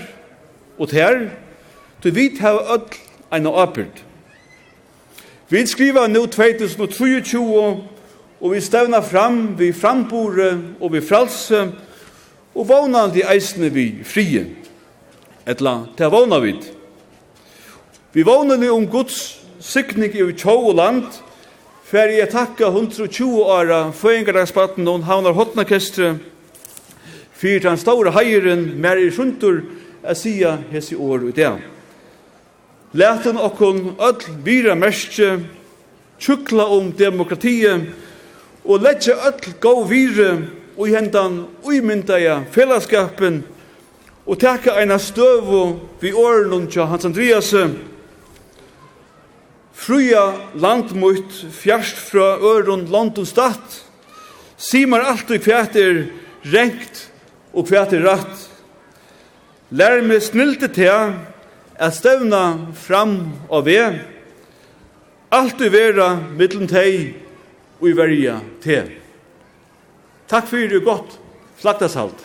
og 0.78 0.90
ter, 0.94 1.32
du 2.04 2.12
vit 2.12 2.38
hava 2.44 2.78
öll 2.78 3.02
eina 3.34 3.52
apyrt. 3.64 4.04
Vi 5.50 5.66
skriva 5.68 6.08
nu 6.08 6.28
2023 6.28 7.93
og 8.44 8.52
vi 8.52 8.60
stevna 8.62 9.00
fram 9.02 9.54
vi 9.56 9.72
frambore 9.72 10.50
og 10.84 10.92
vi 10.92 11.02
fralse, 11.02 11.62
og 12.54 12.68
vånandi 12.68 13.24
eisne 13.24 13.70
vi 13.72 13.88
frie. 14.06 14.44
Etla, 15.48 15.86
ta 15.98 16.10
vana 16.12 16.42
vid. 16.44 16.68
Vi 18.12 18.26
vånani 18.28 18.68
om 18.70 18.84
Guds 18.88 19.40
sikning 19.64 20.12
i 20.12 20.28
tjå 20.36 20.58
og 20.60 20.76
land, 20.76 21.08
fer 21.88 22.12
jeg 22.12 22.34
takka 22.34 22.68
120 22.68 23.48
åra 23.48 23.80
føyingardagsbatten 23.96 24.88
og 24.92 25.08
havnar 25.08 25.38
hotnakestre, 25.40 26.18
fyrir 27.34 27.64
den 27.64 27.80
store 27.80 28.12
heieren, 28.12 28.74
mer 28.76 29.00
i 29.00 29.12
sjuntur, 29.12 29.64
a 30.04 30.16
sia 30.16 30.58
hesi 30.72 31.00
år 31.00 31.30
ut 31.30 31.40
ea. 31.40 31.56
Læten 32.94 33.40
okkon 33.40 33.96
öll 33.98 34.26
vira 34.44 34.76
merskje, 34.76 35.38
tjukla 36.20 36.68
om 36.76 36.92
demokratiet, 36.92 37.88
og 38.66 38.82
letja 38.82 39.16
öll 39.28 39.54
góð 39.62 39.88
vire 39.90 40.30
og 40.78 40.88
i 40.88 40.96
hendan 40.96 41.46
uimyndaja 41.64 42.44
fellesskapen 42.52 43.44
og 44.26 44.40
teka 44.40 44.78
eina 44.80 44.98
støvu 44.98 45.80
vi 46.02 46.14
årenum 46.14 46.68
tja 46.68 46.86
Hans 46.86 47.06
Andreas 47.06 47.54
fruja 49.74 50.34
landmutt 50.56 51.46
fjarst 51.52 51.98
fra 51.98 52.38
öron 52.40 52.88
land 52.92 53.18
og 53.20 53.28
stadt 53.28 53.84
simar 54.58 55.04
alt 55.12 55.32
og 55.32 55.44
kvært 55.44 55.76
er 55.76 56.06
rengt 56.54 57.08
og 57.54 57.68
kvært 57.68 57.94
er 57.94 58.06
rætt. 58.08 58.48
Lær 59.74 60.02
meg 60.06 60.22
snilde 60.24 60.70
til 60.74 60.90
at 61.74 61.96
stevna 61.98 62.72
fram 62.78 63.34
og 63.50 63.66
ve 63.68 63.82
alt 65.34 65.62
og 65.62 65.74
vera 65.74 66.14
mittlen 66.38 66.70
teg 66.70 67.16
og 67.84 67.90
i 67.90 67.96
verja 67.98 68.38
te. 68.64 68.78
Takk 70.32 70.46
fyrir 70.48 70.80
godt 70.86 71.18
slaktasalt. 71.60 72.22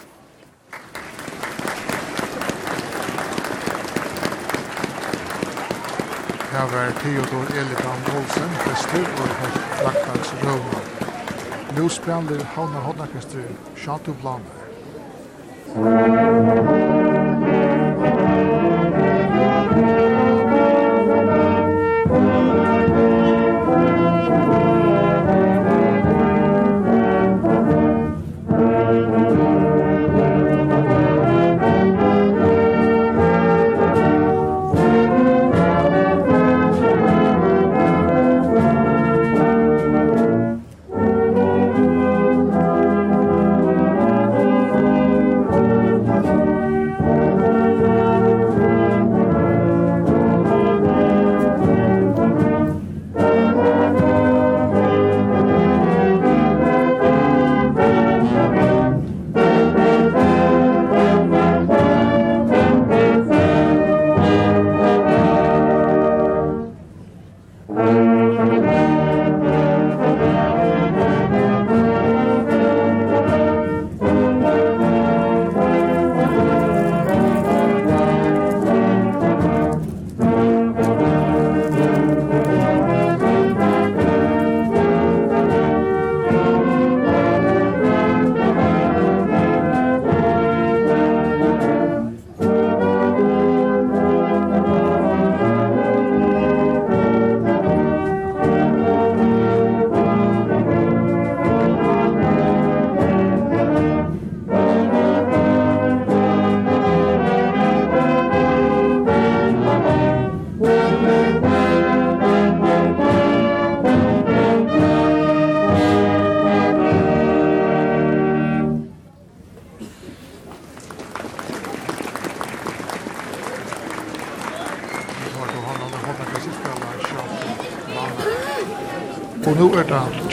Her 6.53 6.71
var 6.75 6.95
Theodor 7.03 7.51
Elitan 7.59 8.07
Olsen, 8.15 8.55
prester 8.63 9.11
og 9.19 9.35
hans 9.41 9.59
slaktas 9.81 10.33
røvna. 10.45 10.81
Nå 11.77 11.89
spiller 11.89 12.45
Havna 12.55 12.85
Hodnakestry, 12.87 13.47
Chateau 13.77 14.15
Blanc. 14.23 14.47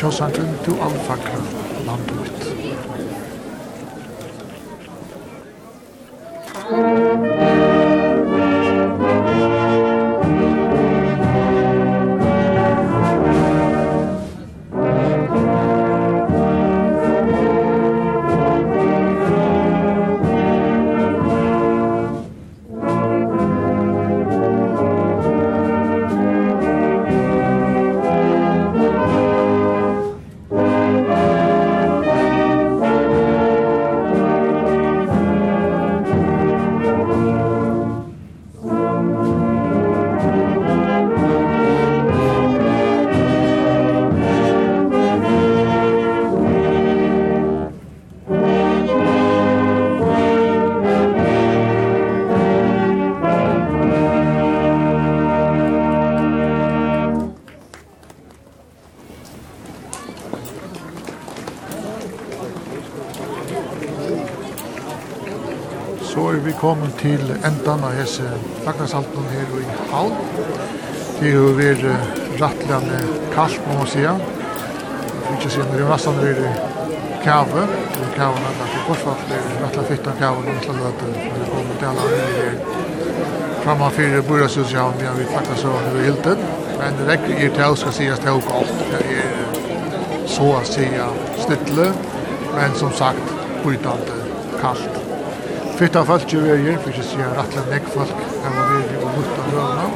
Kjøsantrum. 0.06 0.55
Så 66.16 66.22
er 66.32 66.38
vi 66.40 66.52
kommet 66.56 66.94
til 66.96 67.32
endan 67.44 67.82
av 67.84 67.92
hese 67.98 68.24
Ragnarshalten 68.64 69.26
her 69.34 69.50
i 69.60 69.66
Hall. 69.90 70.14
Det 71.18 71.28
er 71.28 71.34
jo 71.36 71.50
vært 71.58 71.84
rattlande 72.40 73.00
kallt, 73.34 73.60
må 73.68 73.82
man 73.82 73.90
sija. 73.92 74.14
Vi 74.16 75.34
ikke 75.36 75.52
sige, 75.52 75.66
når 75.66 75.76
det 75.76 75.84
er 75.84 75.92
nesten 75.92 76.22
vært 76.22 76.72
kave. 77.26 77.66
Det 77.68 78.06
er 78.06 78.16
kave, 78.16 78.40
når 78.46 78.56
det 78.62 78.70
er 78.70 78.88
korsfatt, 78.88 79.28
det 79.28 79.42
er 79.42 79.60
rattla 79.66 79.86
fitt 79.92 80.08
av 80.08 80.18
kave, 80.24 80.46
når 80.46 80.64
det 80.64 80.72
er 80.78 80.88
at 80.88 81.06
vi 81.12 81.28
har 81.34 81.52
kommet 81.52 81.84
til 81.84 81.92
alle 81.92 82.08
andre 82.08 82.32
her. 82.40 82.58
Framman 83.66 83.96
fyrir 84.00 84.28
Burrasudshavn, 84.30 85.04
ja, 85.04 85.14
vi 85.20 85.30
faktisk 85.36 85.62
så 85.66 85.78
nu 85.90 86.00
i 86.00 86.06
hilden. 86.08 86.46
Men 86.80 87.02
det 87.02 87.10
rekker 87.12 87.34
er 87.36 87.58
til 87.58 87.74
å 87.74 87.82
skal 87.82 87.98
sies 88.00 88.24
til 88.24 88.38
å 88.38 88.46
godt. 88.48 88.78
Det 88.94 89.04
er 89.04 90.30
så 90.38 90.54
å 90.62 90.64
sige 90.70 91.10
stille, 91.44 91.92
men 92.56 92.80
som 92.80 92.96
sagt, 93.04 93.36
brytande 93.66 94.24
kaldt. 94.62 95.05
Fyrt 95.76 95.96
av 95.96 96.06
folk 96.08 96.34
i 96.34 96.38
verger, 96.40 96.78
for 96.80 96.94
ikke 96.94 97.04
sier 97.04 97.34
rettelig 97.36 97.66
nekk 97.68 97.88
folk 97.92 98.12
her 98.16 98.54
var 98.56 98.70
verger 98.70 99.02
og 99.04 99.18
lutt 99.18 99.40
av 99.44 99.48
røvna, 99.56 99.88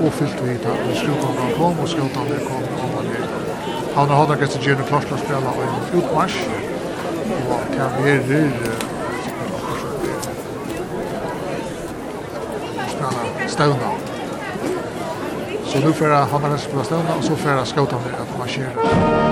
og 0.00 0.08
fyllt 0.16 0.40
vi 0.42 0.56
da 0.64 0.72
i 0.82 0.96
slutkongene 0.98 1.52
kom, 1.54 1.78
og 1.78 1.90
skjøttene 1.92 2.38
kom 2.48 2.64
og 2.66 2.96
var 2.96 3.06
her. 3.12 3.28
Han 3.94 4.10
har 4.10 4.18
hatt 4.18 4.34
akkurat 4.34 4.56
til 4.56 4.66
Gjerne 4.66 4.88
Klars 4.90 5.06
til 5.06 5.14
å 5.14 5.20
spille 5.22 5.54
en 5.68 5.78
utmarsj, 6.00 6.40
og 7.38 7.70
til 7.76 7.86
verger 8.08 8.58
spela 12.96 13.22
støvna. 13.54 13.94
Så 15.70 15.86
nu 15.86 15.92
får 15.92 16.18
han 16.34 16.50
har 16.50 16.58
spela 16.66 16.90
støvna, 16.90 17.14
og 17.14 17.24
så 17.30 17.42
får 17.44 17.58
han 17.62 17.74
skjøttene 17.76 18.22
at 18.26 18.38
marsjere. 18.42 19.27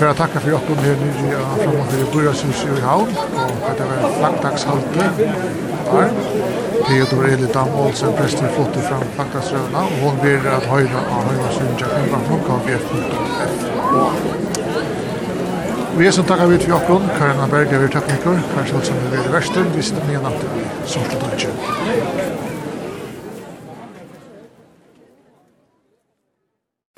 for 0.00 0.08
å 0.08 0.16
takke 0.16 0.40
for 0.40 0.48
jokken 0.48 0.78
her 0.80 0.94
nere 0.96 1.40
av 1.44 1.58
framåter 1.60 1.98
i 2.00 2.04
Burasjus 2.08 2.60
i 2.64 2.78
Havn, 2.80 3.10
og 3.12 3.50
for 3.60 3.74
det 3.76 3.88
var 3.90 4.14
flaggdagshalte 4.14 5.08
der. 5.90 6.14
Theodor 6.86 7.26
Elidam 7.28 7.74
Olsen, 7.82 8.14
prester, 8.16 8.48
flottet 8.54 8.86
fram 8.88 9.04
flaggdagsrøvna, 9.18 9.82
og 9.84 9.96
hun 10.06 10.16
blir 10.22 10.48
at 10.54 10.64
høyre 10.72 11.02
av 11.04 11.28
høyre 11.28 11.50
synsja 11.58 11.90
kjempa 11.92 12.18
klokka 12.30 12.52
vf.f. 12.64 13.00
Vi 15.98 16.08
er 16.08 16.14
som 16.16 16.24
takkar 16.30 16.48
vi 16.48 16.62
til 16.62 16.72
jokken, 16.72 17.10
Karina 17.18 17.50
Berger, 17.52 17.82
vi 17.82 17.90
er 17.90 17.96
tekniker, 17.98 18.40
Karin 18.54 18.70
Sjølsen, 18.72 19.02
vi 19.10 19.20
er 19.20 19.28
i 19.28 19.34
Versten, 19.34 19.68
vi 19.76 19.84
sitter 19.84 20.08
med 20.08 20.24
natt 20.24 20.40
i 20.46 20.54
vi 20.54 20.64
sortet 20.88 22.49